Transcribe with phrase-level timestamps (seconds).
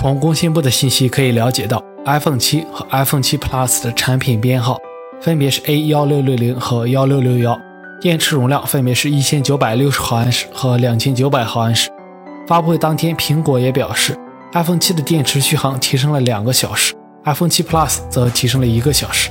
[0.00, 4.78] 从工信部的信息可以了解到，iPhone 7和 iPhone 7 Plus 的产品编号
[5.20, 7.60] 分别是 A1660 和1661，
[8.00, 11.90] 电池容量分别是一千九百六十毫安时和两千九百毫安时。
[12.48, 14.16] 发布会当天，苹果也表示
[14.54, 16.94] ，iPhone 7的电池续航提升了两个小时
[17.26, 19.30] ，iPhone 7 Plus 则提升了一个小时。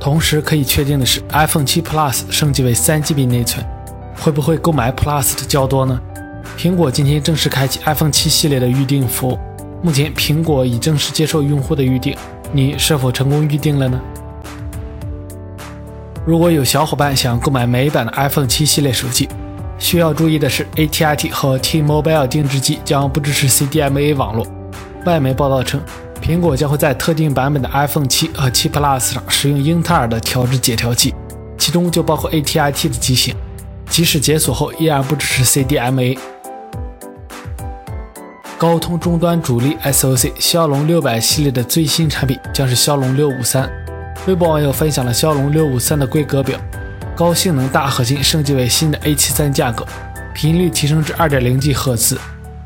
[0.00, 3.64] 同时可以确定的是，iPhone 7 Plus 升级为三 GB 内存，
[4.18, 5.96] 会不会购买 Plus 的较多呢？
[6.58, 9.38] 苹果今天正式开启 iPhone 7系列的预订服务，
[9.80, 12.16] 目前苹果已正式接受用户的预订，
[12.52, 14.00] 你是否成功预定了呢？
[16.26, 19.28] 如果有小伙伴想购买美版的 iPhone 7系列手机，
[19.78, 24.44] 需要注意的是，AT&T 和 T-Mobile 定制机将不支持 CDMA 网络。
[25.06, 25.80] 外媒报道称，
[26.20, 31.14] 苹果将会在特定版本的 iPhone 7和7 Plus 上使用英特尔的调制解调器，
[31.56, 33.34] 其中就包括 AT&T 的机型，
[33.88, 36.18] 即使解锁后依然不支持 CDMA。
[38.58, 43.70] 高通终端主力 SoC 骁龙六百系列的最新产品将是骁龙六五三。
[44.26, 46.58] 微博网友分享了骁龙六五三的规格表。
[47.16, 49.86] 高性能大核心升级为新的 A73 架构，
[50.34, 52.16] 频率提升至 2.0G 赫兹；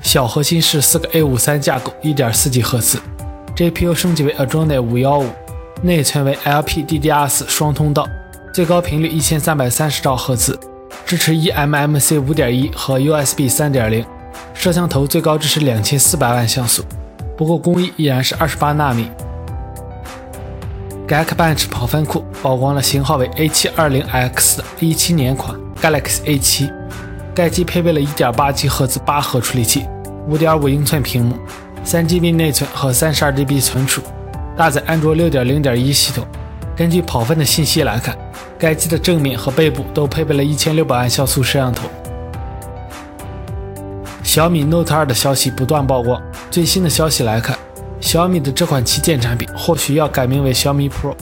[0.00, 2.96] 小核心是四个 A53 架构，1.4G 赫兹。
[3.56, 5.24] GPU 升级为 Adreno 515，
[5.82, 8.06] 内存为 LPDDR4 双通道，
[8.54, 10.56] 最高频率1330兆赫兹，
[11.04, 14.04] 支持 eMMC 5.1和 USB 3.0。
[14.54, 16.84] 摄像头最高支持2400万像素，
[17.36, 19.08] 不过工艺依然是28纳米。
[21.08, 26.72] Geekbench 跑分库曝光了型号为 A720X 的17年款 Galaxy A7，
[27.34, 29.86] 该机配备了 1.8G 赫兹八核处理器
[30.28, 31.36] ，5.5英寸屏幕
[31.84, 34.02] ，3GB 内存和 32GB 存储，
[34.56, 36.24] 搭载安卓6.0.1系统。
[36.76, 38.16] 根据跑分的信息来看，
[38.56, 41.88] 该机的正面和背部都配备了1600万像素摄像头。
[44.30, 47.58] 小米 Note 2的消息不断曝光，最新的消息来看。
[48.00, 51.12] 小米的这款旗舰产品或许要改名为小米 Pro。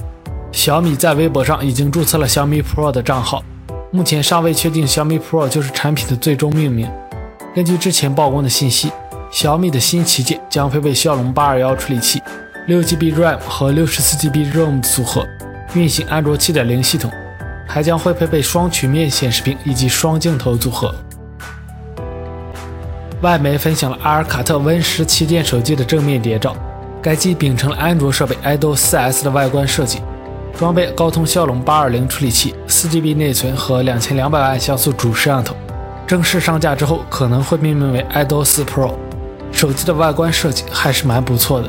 [0.52, 3.42] 小米在微博上已经注册了小米 Pro 的账号，
[3.91, 6.86] 目前尚未确定小米 Pro 就是产品的最终命名。
[7.54, 8.92] 根据之前曝光的信息，
[9.30, 12.20] 小米的新旗舰将配备骁龙八二幺处理器
[12.68, 15.26] ，6GB RAM 和 64GB ROM 组合，
[15.72, 17.10] 运行安卓7.0系统，
[17.66, 20.94] 还将会配备双曲面显示屏以及双镜头组合。
[23.20, 26.54] 外媒分享了阿尔卡特 Win 十旗舰手机的正面谍照。
[27.02, 30.00] 该机秉承了安卓设备 Idol 4S 的外观设计，
[30.56, 35.56] 装备高通骁龙八二零处理器、四 GB 内存和两千两百万像素主摄像头。
[36.06, 38.94] 正式上架之后，可能会命名为 Idol 4 Pro。
[39.50, 41.68] 手机的外观设计还是蛮不错的。